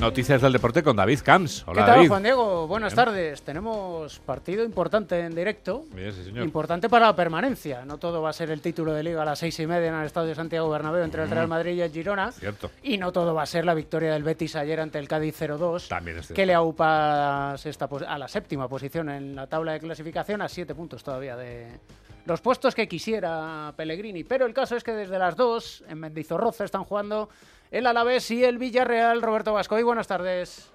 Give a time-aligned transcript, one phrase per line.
[0.00, 1.62] Noticias del deporte con David Camps.
[1.66, 2.08] Hola, ¿Qué tal, David.
[2.08, 2.66] Juan Diego?
[2.66, 3.04] Buenas Bien.
[3.04, 3.42] tardes.
[3.42, 5.84] Tenemos partido importante en directo.
[5.94, 6.44] Bien, sí, señor.
[6.44, 7.84] Importante para la permanencia.
[7.84, 9.94] No todo va a ser el título de Liga a las seis y media en
[9.94, 12.32] el Estadio de Santiago Bernabéu entre el Real Madrid y el Girona.
[12.32, 12.70] Cierto.
[12.82, 15.88] Y no todo va a ser la victoria del Betis ayer ante el Cádiz 0-2.
[15.88, 16.34] También es cierto.
[16.34, 20.48] Que le aupa a sexta a la séptima posición en la tabla de clasificación a
[20.48, 21.68] siete puntos todavía de
[22.26, 24.24] los puestos que quisiera Pellegrini.
[24.24, 27.28] Pero el caso es que desde las dos en Mendizorroza están jugando
[27.70, 29.22] el Alavés y el Villarreal.
[29.22, 29.78] Roberto Vasco.
[29.78, 30.70] Y buenas tardes.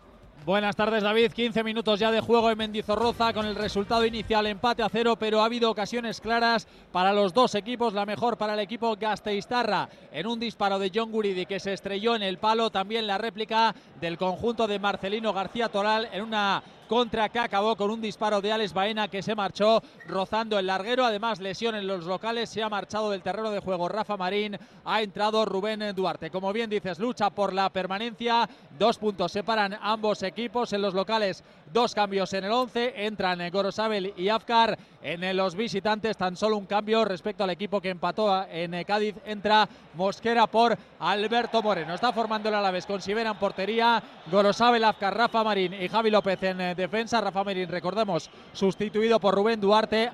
[0.46, 1.34] Buenas tardes, David.
[1.34, 5.42] 15 minutos ya de juego en Mendizorroza con el resultado inicial empate a cero, pero
[5.42, 7.94] ha habido ocasiones claras para los dos equipos.
[7.94, 12.16] La mejor para el equipo Gasteiztarra en un disparo de John Guridi que se estrelló
[12.16, 12.70] en el palo.
[12.70, 17.92] También la réplica del conjunto de Marcelino García Toral en una contra que acabó con
[17.92, 21.06] un disparo de Alex Baena que se marchó rozando el larguero.
[21.06, 22.50] Además, lesión en los locales.
[22.50, 24.58] Se ha marchado del terreno de juego Rafa Marín.
[24.84, 26.32] Ha entrado Rubén Duarte.
[26.32, 28.50] Como bien dices, lucha por la permanencia.
[28.78, 30.74] Dos puntos separan ambos equipos.
[30.74, 33.06] En los locales, dos cambios en el 11.
[33.06, 34.78] Entran eh, Gorosabel y Afkar.
[35.02, 39.16] En los visitantes, tan solo un cambio respecto al equipo que empató en eh, Cádiz.
[39.26, 41.94] Entra Mosquera por Alberto Moreno.
[41.94, 44.04] Está formando el Alavés con Sivera en portería.
[44.30, 47.22] Gorosabel, Afkar, Rafa Marín y Javi López en eh, defensa.
[47.22, 50.12] Rafa Marín, recordemos, sustituido por Rubén Duarte.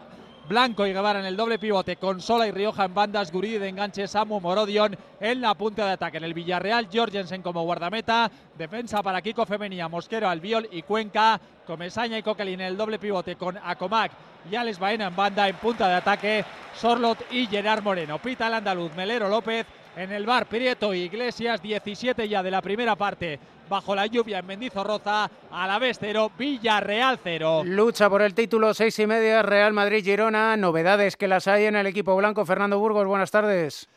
[0.47, 3.69] Blanco y Guevara en el doble pivote con Sola y Rioja en bandas, Guridi de
[3.69, 6.17] enganche, Samu Morodion en la punta de ataque.
[6.17, 12.19] En el Villarreal, Jorgensen como guardameta, defensa para Kiko Femenía, Mosquero, Albiol y Cuenca, Comesaña
[12.19, 14.11] y Coquelin en el doble pivote con Acomac
[14.49, 18.19] y Alex Baena en banda, en punta de ataque, Sorlot y Gerard Moreno.
[18.19, 22.61] Pita el andaluz, Melero López en el bar Prieto y Iglesias, 17 ya de la
[22.61, 23.39] primera parte.
[23.67, 27.63] Bajo la lluvia en Mendizorroza, a la vez cero, Villarreal cero.
[27.65, 30.55] Lucha por el título, seis y media, Real Madrid-Girona.
[30.57, 32.45] Novedades que las hay en el equipo blanco.
[32.45, 33.87] Fernando Burgos, buenas tardes.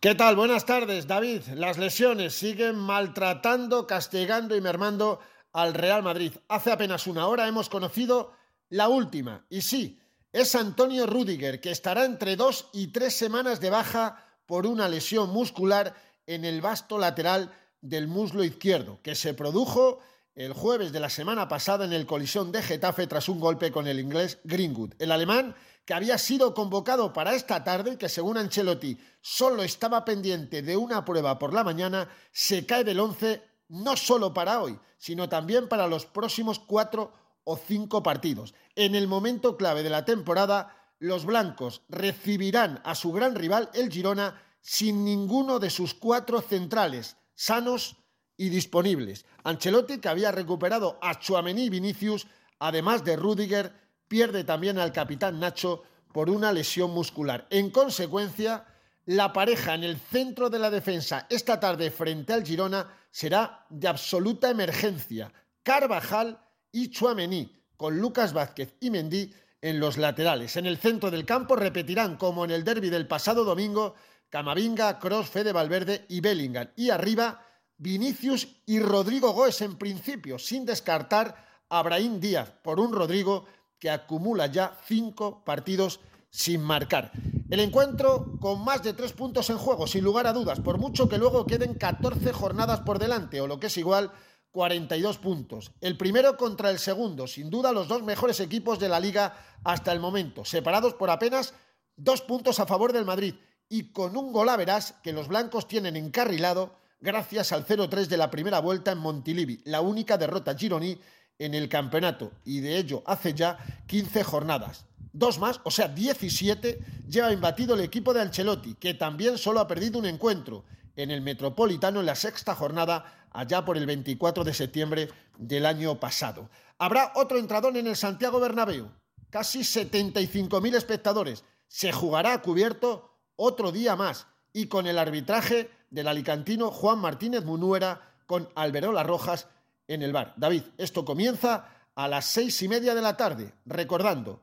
[0.00, 0.36] ¿Qué tal?
[0.36, 1.42] Buenas tardes, David.
[1.54, 5.20] Las lesiones siguen maltratando, castigando y mermando
[5.52, 6.32] al Real Madrid.
[6.48, 8.32] Hace apenas una hora hemos conocido
[8.70, 9.44] la última.
[9.50, 10.00] Y sí,
[10.32, 15.28] es Antonio Rudiger, que estará entre dos y tres semanas de baja por una lesión
[15.28, 15.94] muscular
[16.26, 20.00] en el vasto lateral del muslo izquierdo, que se produjo
[20.34, 23.86] el jueves de la semana pasada en el colisión de Getafe tras un golpe con
[23.86, 24.94] el inglés Greenwood.
[24.98, 25.54] El alemán,
[25.84, 30.78] que había sido convocado para esta tarde y que según Ancelotti solo estaba pendiente de
[30.78, 35.68] una prueba por la mañana, se cae del once no solo para hoy, sino también
[35.68, 37.12] para los próximos cuatro
[37.44, 38.54] o cinco partidos.
[38.76, 43.90] En el momento clave de la temporada, los blancos recibirán a su gran rival, el
[43.90, 47.96] Girona, sin ninguno de sus cuatro centrales, sanos
[48.36, 49.24] y disponibles.
[49.44, 52.26] Ancelotti, que había recuperado a Chuamení y Vinicius,
[52.58, 53.72] además de Rudiger,
[54.08, 55.82] pierde también al capitán Nacho
[56.12, 57.46] por una lesión muscular.
[57.50, 58.66] En consecuencia,
[59.04, 63.88] la pareja en el centro de la defensa esta tarde frente al Girona será de
[63.88, 65.32] absoluta emergencia.
[65.62, 66.40] Carvajal
[66.72, 70.56] y Chuamení, con Lucas Vázquez y Mendy en los laterales.
[70.56, 73.94] En el centro del campo repetirán, como en el derby del pasado domingo,
[74.30, 76.68] Camavinga, Cross, Fede Valverde y Bellingham.
[76.76, 77.44] Y arriba,
[77.76, 83.46] Vinicius y Rodrigo Goes en principio, sin descartar a Brahim Díaz por un Rodrigo
[83.78, 87.12] que acumula ya cinco partidos sin marcar.
[87.48, 91.08] El encuentro con más de tres puntos en juego, sin lugar a dudas, por mucho
[91.08, 94.12] que luego queden 14 jornadas por delante, o lo que es igual,
[94.52, 95.72] 42 puntos.
[95.80, 99.92] El primero contra el segundo, sin duda los dos mejores equipos de la liga hasta
[99.92, 101.54] el momento, separados por apenas
[101.96, 103.34] dos puntos a favor del Madrid
[103.68, 108.16] y con un gol a verás que los blancos tienen encarrilado gracias al 0-3 de
[108.16, 110.98] la primera vuelta en Montilivi, la única derrota gironí
[111.38, 114.86] en el campeonato y de ello hace ya 15 jornadas.
[115.12, 116.78] Dos más, o sea, 17,
[117.08, 120.64] lleva imbatido el equipo de Ancelotti, que también solo ha perdido un encuentro
[120.96, 125.98] en el Metropolitano en la sexta jornada, allá por el 24 de septiembre del año
[126.00, 126.48] pasado.
[126.78, 128.90] Habrá otro entradón en el Santiago Bernabéu,
[129.30, 131.44] casi 75.000 espectadores.
[131.66, 137.44] Se jugará a cubierto otro día más y con el arbitraje del alicantino Juan Martínez
[137.44, 139.48] Munuera con Alberola Rojas
[139.88, 140.34] en el bar.
[140.36, 143.52] David, esto comienza a las seis y media de la tarde.
[143.64, 144.40] Recordando,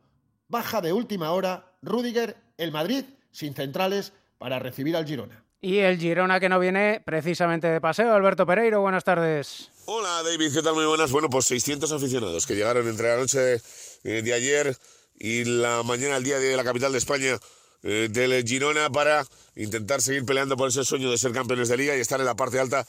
[0.49, 5.44] baja de última hora, Rudiger, el Madrid, sin centrales, para recibir al Girona.
[5.65, 8.13] Y el Girona que no viene precisamente de paseo.
[8.13, 9.71] Alberto Pereiro, buenas tardes.
[9.85, 10.75] Hola David, ¿qué tal?
[10.75, 11.11] Muy buenas.
[11.11, 13.55] Bueno, pues 600 aficionados que llegaron entre la noche
[14.03, 14.77] eh, de ayer
[15.17, 17.39] y la mañana al día de la capital de España
[17.81, 19.25] eh, del Girona para
[19.55, 22.35] intentar seguir peleando por ese sueño de ser campeones de liga y estar en la
[22.35, 22.85] parte alta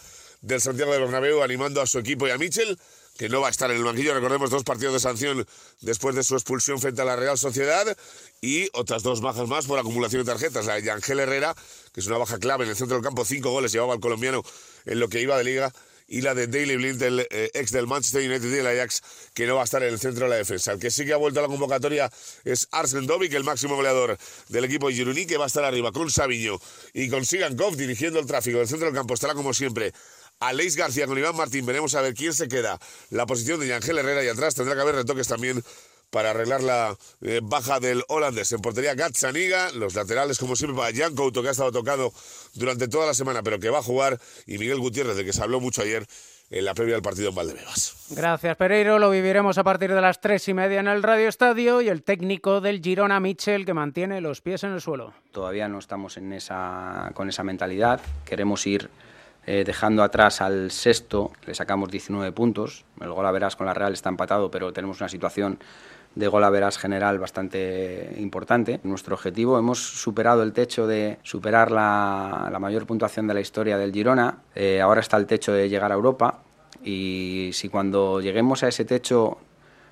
[0.47, 2.79] del Santiago de Bernabéu animando a su equipo y a Michel
[3.19, 4.15] que no va a estar en el banquillo.
[4.15, 5.47] Recordemos dos partidos de sanción
[5.81, 7.97] después de su expulsión frente a la Real Sociedad
[8.41, 10.67] y otras dos bajas más por acumulación de tarjetas.
[10.67, 11.55] La de Ángel Herrera,
[11.93, 14.43] que es una baja clave en el centro del campo, cinco goles llevaba el colombiano
[14.85, 15.73] en lo que iba de liga.
[16.09, 19.03] y la de Daily Blind, el eh, ex del Manchester United y del Ajax,
[19.35, 20.71] que no va a estar en el centro de la defensa.
[20.71, 22.09] El que sí que ha vuelto a la convocatoria
[22.45, 24.17] es Arsen Dovic, el máximo goleador
[24.49, 26.61] del equipo Gironí, que va a estar arriba con Sabiño
[26.95, 29.15] y con Sigankov dirigiendo el tráfico del centro del campo.
[29.15, 29.93] Estará como siempre
[30.41, 31.67] Aleix García con Iván Martín.
[31.67, 32.79] Veremos a ver quién se queda.
[33.11, 35.63] La posición de Ángel Herrera y atrás tendrá que haber retoques también
[36.11, 38.53] para arreglar la eh, baja del holandés.
[38.53, 42.13] En portería Gazzaniga, los laterales como siempre para Jan Couto que ha estado tocado
[42.55, 45.43] durante toda la semana pero que va a jugar y Miguel Gutiérrez de que se
[45.43, 46.07] habló mucho ayer
[46.49, 48.07] en la previa del partido en Valdebebas.
[48.11, 51.81] Gracias Pereiro, lo viviremos a partir de las tres y media en el Radio Estadio
[51.81, 55.13] y el técnico del Girona Mitchell que mantiene los pies en el suelo.
[55.33, 58.89] Todavía no estamos en esa, con esa mentalidad, queremos ir
[59.47, 63.93] eh, dejando atrás al sexto, le sacamos 19 puntos, el gol a con la Real
[63.93, 65.59] está empatado, pero tenemos una situación
[66.17, 68.81] de gol a general bastante importante.
[68.83, 73.93] Nuestro objetivo, hemos superado el techo de superar la, mayor puntuación de la historia del
[73.93, 76.41] Girona, eh, ahora está el techo de llegar a Europa
[76.83, 79.39] y si cuando lleguemos a ese techo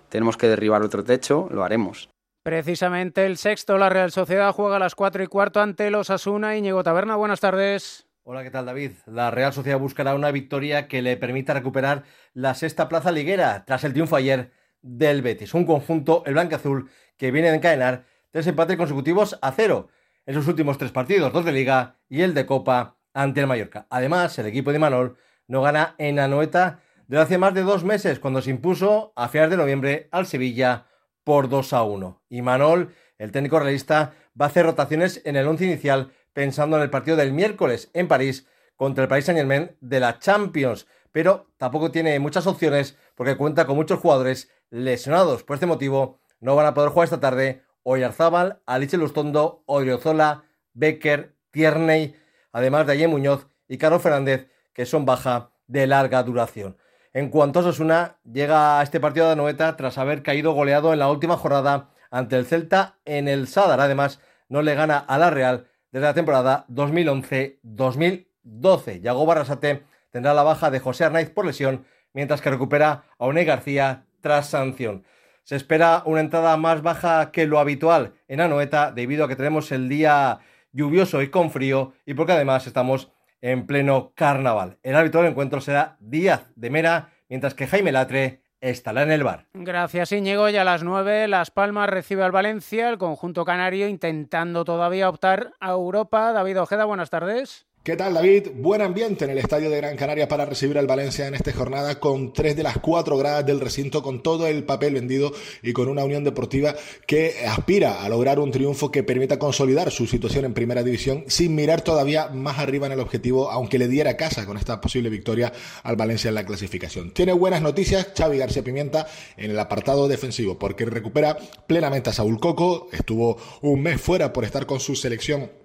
[0.08, 2.08] tenemos que derribar otro techo, lo haremos.
[2.42, 6.56] Precisamente el sexto, la Real Sociedad juega a las cuatro y cuarto ante los Asuna.
[6.56, 8.06] Íñigo Taberna, buenas tardes.
[8.26, 8.92] Hola, ¿qué tal David?
[9.04, 13.84] La Real Sociedad buscará una victoria que le permita recuperar la sexta plaza liguera tras
[13.84, 14.50] el triunfo ayer
[14.80, 15.52] del Betis.
[15.52, 16.88] Un conjunto, el blanco azul,
[17.18, 19.88] que viene de encadenar tres empates consecutivos a cero
[20.24, 23.86] en sus últimos tres partidos, dos de Liga y el de Copa ante el Mallorca.
[23.90, 28.20] Además, el equipo de Manol no gana en Anoeta desde hace más de dos meses,
[28.20, 30.86] cuando se impuso a finales de noviembre al Sevilla
[31.24, 32.22] por 2 a 1.
[32.30, 36.82] Y Manol, el técnico realista, va a hacer rotaciones en el once inicial pensando en
[36.82, 38.46] el partido del miércoles en París
[38.76, 43.76] contra el Paris Saint-Germain de la Champions, pero tampoco tiene muchas opciones porque cuenta con
[43.76, 45.44] muchos jugadores lesionados.
[45.44, 51.36] Por este motivo, no van a poder jugar esta tarde Oyarzábal, Alice Lustondo, Odriozola, Becker,
[51.50, 52.16] Tierney,
[52.52, 56.76] además de Ayer Muñoz y Carlos Fernández, que son baja de larga duración.
[57.12, 60.98] En cuanto a Sosuna, llega a este partido de Noeta tras haber caído goleado en
[60.98, 63.80] la última jornada ante el Celta en el Sadar.
[63.80, 69.00] Además, no le gana a la Real desde la temporada 2011-2012.
[69.00, 73.44] Yago Barrasate tendrá la baja de José Arnaiz por lesión, mientras que recupera a One
[73.44, 75.04] García tras sanción.
[75.44, 79.70] Se espera una entrada más baja que lo habitual en Anoeta debido a que tenemos
[79.70, 80.40] el día
[80.72, 84.78] lluvioso y con frío y porque además estamos en pleno carnaval.
[84.82, 89.24] El árbitro del encuentro será Díaz de Mera, mientras que Jaime Latre estará en el
[89.24, 89.46] bar.
[89.52, 90.48] Gracias, Íñigo.
[90.48, 95.52] Y a las 9, Las Palmas recibe al Valencia, el conjunto canario intentando todavía optar
[95.60, 96.32] a Europa.
[96.32, 97.66] David Ojeda, buenas tardes.
[97.84, 98.48] ¿Qué tal David?
[98.54, 102.00] Buen ambiente en el estadio de Gran Canaria para recibir al Valencia en esta jornada
[102.00, 105.88] con tres de las cuatro gradas del recinto, con todo el papel vendido y con
[105.88, 106.74] una unión deportiva
[107.06, 111.54] que aspira a lograr un triunfo que permita consolidar su situación en primera división sin
[111.54, 115.52] mirar todavía más arriba en el objetivo, aunque le diera casa con esta posible victoria
[115.82, 117.10] al Valencia en la clasificación.
[117.10, 121.36] Tiene buenas noticias Xavi García Pimienta en el apartado defensivo porque recupera
[121.66, 125.63] plenamente a Saúl Coco, estuvo un mes fuera por estar con su selección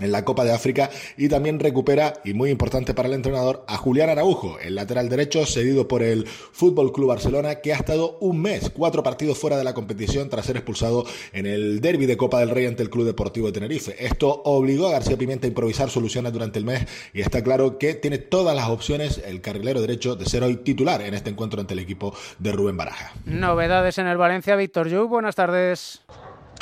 [0.00, 3.76] en la Copa de África y también recupera, y muy importante para el entrenador, a
[3.76, 8.42] Julián Araujo, el lateral derecho cedido por el Fútbol Club Barcelona, que ha estado un
[8.42, 12.40] mes, cuatro partidos fuera de la competición tras ser expulsado en el derby de Copa
[12.40, 14.04] del Rey ante el Club Deportivo de Tenerife.
[14.04, 17.94] Esto obligó a García Pimienta a improvisar soluciones durante el mes y está claro que
[17.94, 21.74] tiene todas las opciones el carrilero derecho de ser hoy titular en este encuentro ante
[21.74, 23.12] el equipo de Rubén Baraja.
[23.24, 26.02] Novedades en el Valencia, Víctor Yu, buenas tardes.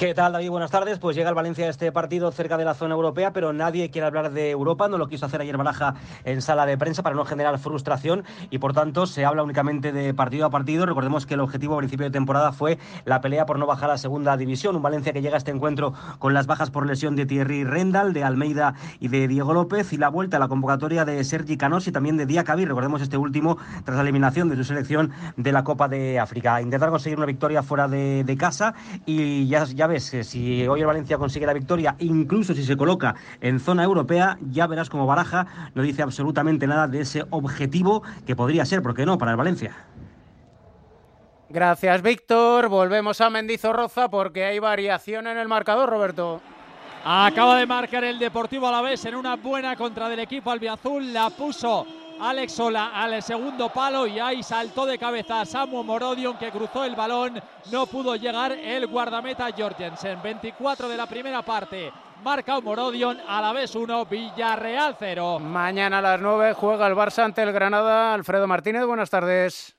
[0.02, 0.50] ¿Qué tal, David?
[0.50, 0.98] Buenas tardes.
[0.98, 4.08] Pues llega el Valencia a este partido cerca de la zona europea, pero nadie quiere
[4.08, 4.88] hablar de Europa.
[4.88, 5.94] No lo quiso hacer ayer Baraja
[6.24, 10.12] en sala de prensa para no generar frustración y, por tanto, se habla únicamente de
[10.12, 10.86] partido a partido.
[10.86, 13.96] Recordemos que el objetivo a principio de temporada fue la pelea por no bajar a
[13.96, 14.74] segunda división.
[14.74, 18.12] Un Valencia que llega a este encuentro con las bajas por lesión de Thierry Rendal,
[18.12, 21.86] de Almeida y de Diego López y la vuelta a la convocatoria de Sergi Canos
[21.86, 22.64] y también de Diacabí.
[22.64, 26.60] Recordemos este último tras la eliminación de su selección de la Copa de África.
[26.60, 28.74] Intentar conseguir una victoria fuera de, casa
[29.06, 33.14] y ya, ya que si hoy el Valencia consigue la victoria, incluso si se coloca
[33.40, 38.34] en zona europea, ya verás como Baraja no dice absolutamente nada de ese objetivo que
[38.34, 39.76] podría ser, ¿por qué no?, para el Valencia.
[41.48, 42.68] Gracias, Víctor.
[42.68, 46.40] Volvemos a Mendizorroza porque hay variación en el marcador, Roberto.
[47.04, 51.12] Acaba de marcar el Deportivo Alavés en una buena contra del equipo albiazul.
[51.12, 51.86] La puso
[52.22, 56.94] Alex Sola al segundo palo y ahí saltó de cabeza Samu Morodion que cruzó el
[56.94, 57.42] balón.
[57.72, 60.22] No pudo llegar el guardameta Jorgensen.
[60.22, 61.92] 24 de la primera parte.
[62.22, 65.40] Marca Morodion, a la vez 1, Villarreal 0.
[65.40, 68.14] Mañana a las 9 juega el Barça ante el Granada.
[68.14, 69.76] Alfredo Martínez, buenas tardes.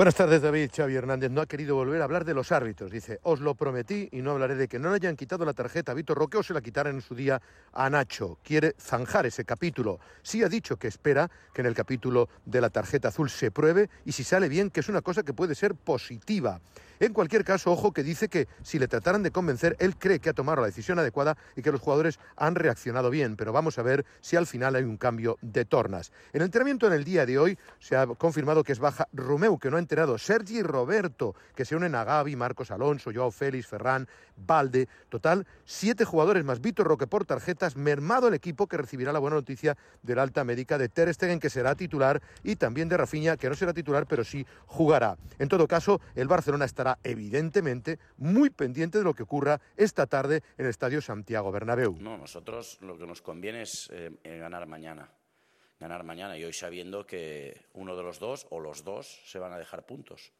[0.00, 0.70] Buenas tardes, David.
[0.74, 2.90] Xavi Hernández no ha querido volver a hablar de los árbitros.
[2.90, 5.92] Dice, os lo prometí y no hablaré de que no le hayan quitado la tarjeta
[5.92, 7.42] a Vitor Roque o se la quitaran en su día
[7.74, 8.38] a Nacho.
[8.42, 10.00] Quiere zanjar ese capítulo.
[10.22, 13.90] Sí ha dicho que espera que en el capítulo de la tarjeta azul se pruebe
[14.06, 16.62] y si sale bien, que es una cosa que puede ser positiva.
[17.00, 20.28] En cualquier caso, ojo que dice que si le trataran de convencer, él cree que
[20.28, 23.82] ha tomado la decisión adecuada y que los jugadores han reaccionado bien, pero vamos a
[23.82, 26.12] ver si al final hay un cambio de tornas.
[26.34, 29.58] En el entrenamiento en el día de hoy se ha confirmado que es baja Romeu,
[29.58, 33.66] que no ha enterado, Sergi Roberto, que se unen a Gaby, Marcos Alonso, Joao Félix,
[33.66, 34.86] Ferran, Valde.
[35.08, 39.36] Total, siete jugadores más Vitor Roque por tarjetas, mermado el equipo que recibirá la buena
[39.36, 43.38] noticia de la alta médica de Ter Stegen, que será titular, y también de Rafinha,
[43.38, 45.16] que no será titular, pero sí jugará.
[45.38, 50.42] En todo caso, el Barcelona estará evidentemente muy pendiente de lo que ocurra esta tarde
[50.58, 51.96] en el Estadio Santiago Bernabéu.
[52.00, 55.10] No, nosotros lo que nos conviene es eh, eh, ganar mañana.
[55.78, 59.52] Ganar mañana y hoy sabiendo que uno de los dos o los dos se van
[59.52, 60.32] a dejar puntos.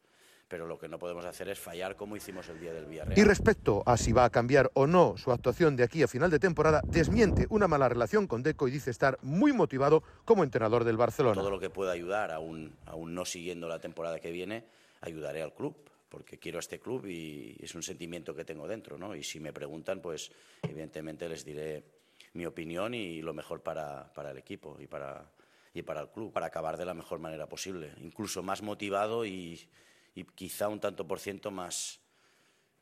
[0.48, 3.16] Pero lo que no podemos hacer es fallar como hicimos el día del Villarreal.
[3.16, 6.28] Y respecto a si va a cambiar o no su actuación de aquí a final
[6.30, 10.82] de temporada, desmiente una mala relación con Deco y dice estar muy motivado como entrenador
[10.82, 11.40] del Barcelona.
[11.40, 14.64] Todo lo que pueda ayudar, aún, aún no siguiendo la temporada que viene,
[15.00, 15.76] ayudaré al club
[16.10, 19.14] porque quiero a este club y es un sentimiento que tengo dentro, ¿no?
[19.14, 20.30] Y si me preguntan, pues
[20.62, 21.84] evidentemente les diré
[22.34, 25.32] mi opinión y lo mejor para, para el equipo y para,
[25.72, 29.68] y para el club, para acabar de la mejor manera posible, incluso más motivado y,
[30.14, 32.00] y quizá un tanto por ciento más,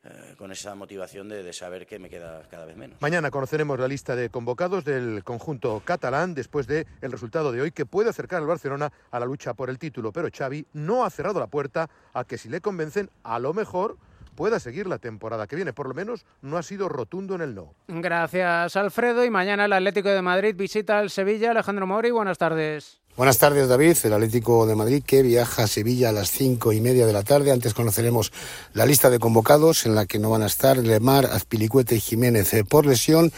[0.05, 3.01] eh, con esa motivación de, de, saber que me queda cada vez menos.
[3.01, 7.73] Mañana conoceremos la lista de convocados del conjunto catalán después del el resultado de hoy
[7.73, 10.13] que puede acercar al Barcelona a la lucha por el título.
[10.13, 13.99] Pero Xavi no ha cerrado la puerta a que si le convencen, a lo mejor
[14.39, 15.73] pueda seguir la temporada que viene.
[15.73, 17.75] Por lo menos no ha sido rotundo en el no.
[17.89, 19.25] Gracias, Alfredo.
[19.25, 21.51] Y mañana el Atlético de Madrid visita al Sevilla.
[21.51, 23.01] Alejandro Mori, buenas tardes.
[23.19, 23.97] Buenas tardes, David.
[24.05, 27.25] El Atlético de Madrid que viaja a Sevilla a las cinco y media de la
[27.25, 27.51] tarde.
[27.51, 28.33] Antes conoceremos
[28.75, 32.55] la lista de convocados en la que no van a estar Lemar, Azpilicueta y Jiménez
[32.55, 33.33] eh, por lesión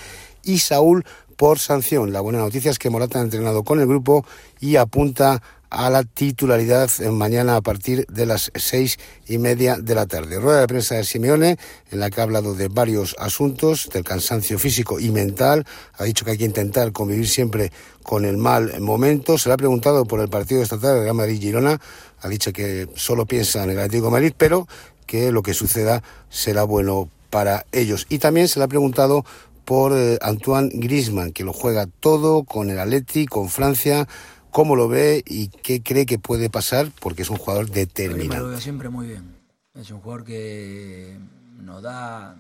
[0.45, 1.07] y Saúl
[1.39, 2.13] por sanción.
[2.13, 4.27] La buena noticia es que Morata ha entrenado con el grupo
[4.61, 10.07] y apunta a la titularidad mañana a partir de las seis y media de la
[10.07, 10.39] tarde.
[10.39, 11.57] Rueda de prensa de Simeone,
[11.91, 15.65] en la que ha hablado de varios asuntos, del cansancio físico y mental.
[15.97, 17.73] Ha dicho que hay que intentar convivir siempre
[18.03, 19.39] con el mal momento.
[19.39, 21.81] Se le ha preguntado por el partido estatal de Real Madrid-Girona.
[22.21, 24.67] Ha dicho que solo piensa en el Atlético de Madrid, pero
[25.07, 28.07] que lo que suceda será bueno para ellos.
[28.09, 29.25] Y también se le ha preguntado
[29.65, 34.09] por eh, Antoine Griezmann, que lo juega todo con el Atleti, con Francia
[34.51, 38.39] cómo lo ve y qué cree que puede pasar, porque es un jugador determinante.
[38.39, 39.35] Lo veo siempre muy bien.
[39.75, 41.19] Es un jugador que
[41.59, 42.37] nos da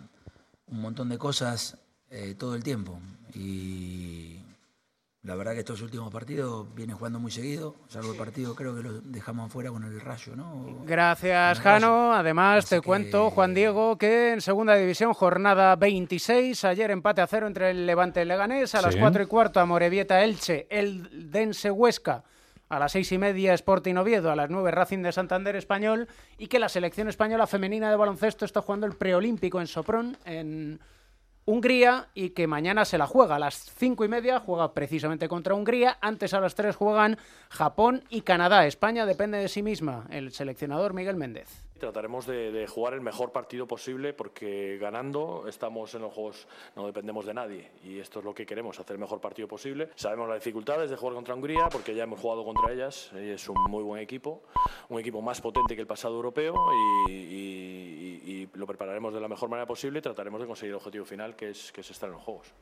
[0.67, 1.77] un montón de cosas
[2.11, 2.99] eh, todo el tiempo.
[3.35, 4.39] Y
[5.23, 8.83] la verdad que estos últimos partidos viene jugando muy seguido, salvo el partido creo que
[8.83, 10.79] lo dejamos fuera con el Rayo, ¿no?
[10.87, 12.15] Gracias, Jano.
[12.15, 17.47] Además, te cuento, Juan Diego, que en Segunda División, jornada 26, ayer empate a cero
[17.47, 21.31] entre el Levante y el Leganés, a las 4 y cuarto a Morevieta Elche, el
[21.31, 22.25] Dense Huesca,
[22.71, 26.09] a las seis y media Sporting Oviedo, a las nueve Racing de Santander Español,
[26.39, 30.81] y que la selección española femenina de baloncesto está jugando el preolímpico en Sopron, en
[31.45, 33.37] Hungría y que mañana se la juega.
[33.37, 35.99] A las cinco y media juega precisamente contra Hungría.
[36.01, 37.19] Antes a las tres juegan
[37.49, 38.67] Japón y Canadá.
[38.67, 40.07] España depende de sí misma.
[40.11, 41.65] El seleccionador Miguel Méndez.
[41.81, 47.25] Trataremos de, jugar el mejor partido posible porque ganando estamos en los juegos, no dependemos
[47.25, 49.89] de nadie y esto es lo que queremos, hacer el mejor partido posible.
[49.95, 53.57] Sabemos las dificultades de jugar contra Hungría porque ya hemos jugado contra ellas es un
[53.71, 54.43] muy buen equipo,
[54.91, 56.55] un equipo más potente que el pasado europeo
[57.09, 61.05] y, y lo prepararemos de la mejor manera posible y trataremos de conseguir el objetivo
[61.05, 62.53] final que es, que es estar en los juegos.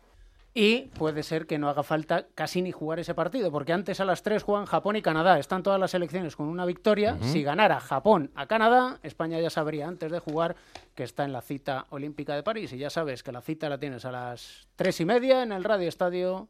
[0.54, 4.04] Y puede ser que no haga falta casi ni jugar ese partido, porque antes a
[4.04, 5.38] las 3 juegan Japón y Canadá.
[5.38, 7.14] Están todas las selecciones con una victoria.
[7.14, 7.32] Uh -huh.
[7.32, 10.56] Si ganara Japón a Canadá, España ya sabría antes de jugar
[10.94, 12.72] que está en la cita olímpica de París.
[12.72, 15.64] Y ya sabes que la cita la tienes a las 3 y media en el
[15.64, 16.46] Radio Estadio